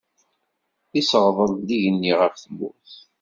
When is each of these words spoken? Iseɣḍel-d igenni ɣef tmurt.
Iseɣḍel-d 0.99 1.67
igenni 1.75 2.13
ɣef 2.19 2.33
tmurt. 2.43 2.93